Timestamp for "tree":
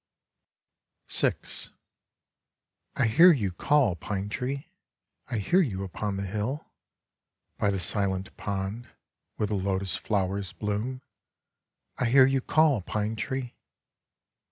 4.29-4.67, 13.15-13.53